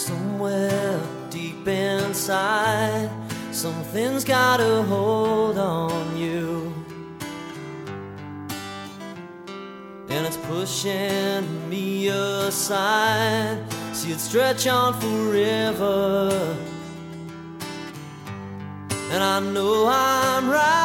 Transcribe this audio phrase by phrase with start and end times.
[0.00, 3.10] Somewhere deep inside,
[3.52, 6.72] something's got a hold on you.
[10.08, 13.58] And it's pushing me aside.
[13.92, 16.56] See it stretch on forever.
[19.10, 20.79] And I know I'm right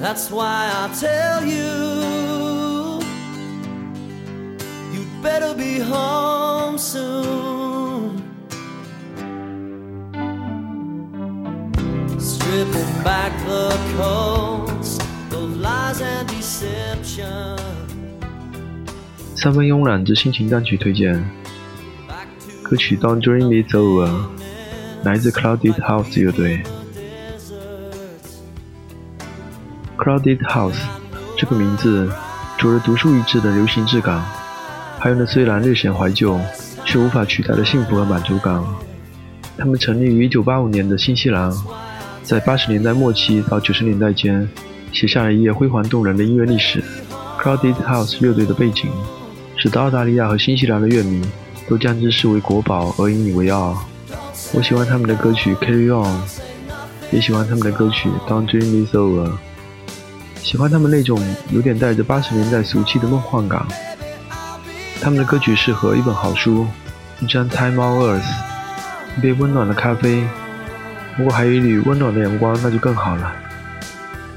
[0.00, 3.00] That's why I tell you,
[4.94, 8.22] you'd better be home soon.
[12.18, 14.98] Stripping back the coats
[15.32, 17.58] of lies and deception.
[19.36, 21.22] 三分慵懒之心情单曲推荐，
[22.62, 24.08] 歌曲《Don't Dream It's Over》
[25.04, 26.62] 来自 Crowded House 乐队。
[30.00, 30.80] Crowded House
[31.36, 32.10] 这个名字
[32.58, 34.24] 着着独树一帜的流行质感，
[34.98, 36.40] 还有那虽然略显怀旧，
[36.86, 38.62] 却无法取代的幸福和满足感。
[39.58, 41.52] 他们成立于1985年的新西兰，
[42.22, 44.48] 在80年代末期到90年代间，
[44.90, 46.82] 写下了一页辉煌动人的音乐历史。
[47.38, 48.90] Crowded House 乐队的背景。
[49.56, 51.20] 使得澳大利亚和新西兰的乐迷
[51.68, 53.76] 都将之视为国宝而引以为傲。
[54.54, 56.22] 我喜欢他们的歌曲《Carry On》，
[57.10, 59.28] 也喜欢他们的歌曲《Don't Dream is Over》。
[60.42, 61.18] 喜欢他们那种
[61.50, 63.66] 有点带着八十年代俗气的梦幻感。
[65.00, 66.66] 他们的歌曲适合一本好书、
[67.20, 68.30] 一张 Time on Earth、
[69.16, 70.26] 一杯温暖的咖啡。
[71.16, 73.32] 如果还有一缕温暖的阳光，那就更好了。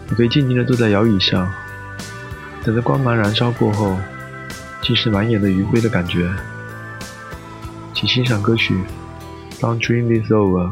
[0.09, 1.51] 你可以静静地坐在摇椅上，
[2.63, 3.97] 等着光芒燃烧过后。
[4.81, 6.29] 竟是满眼的余晖的感觉，
[7.93, 8.75] 请欣赏歌曲
[9.61, 10.67] 《Don't Dream This Over》。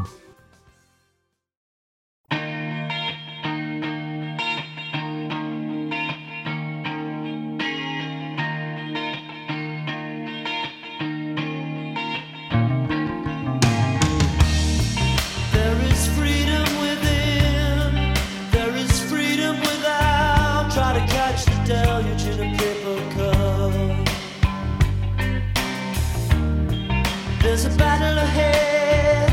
[27.52, 29.30] There's a battle ahead.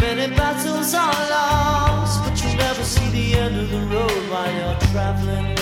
[0.00, 4.80] Many battles are lost, but you'll never see the end of the road while you're
[4.92, 5.54] traveling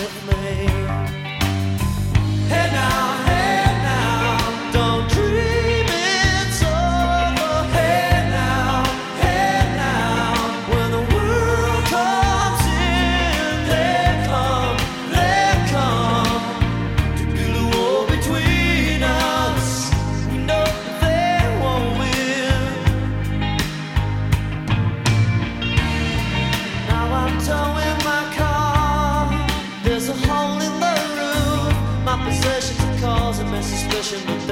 [34.10, 34.49] suspicion,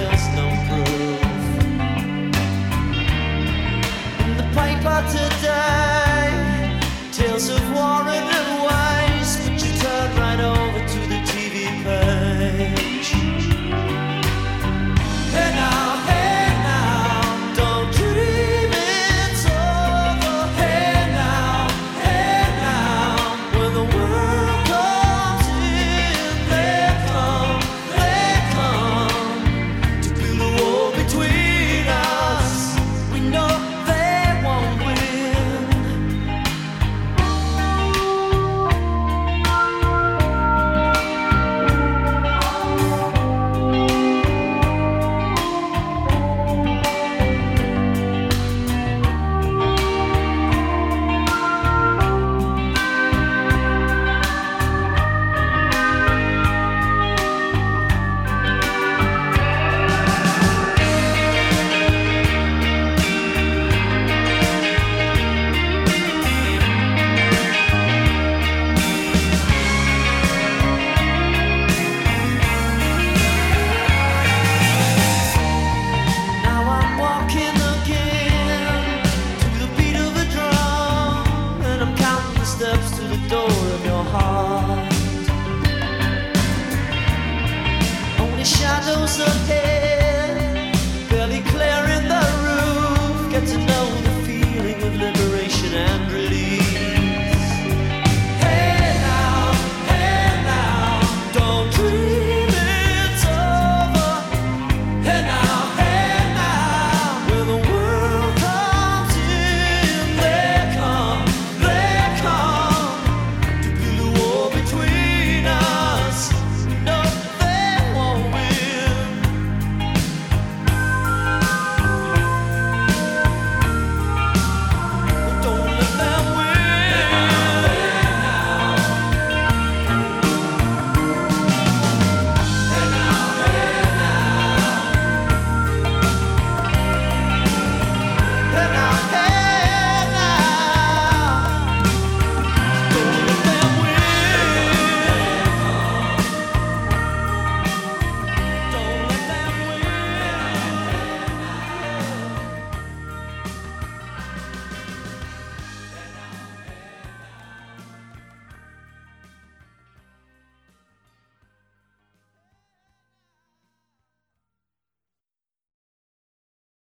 [89.18, 89.67] so.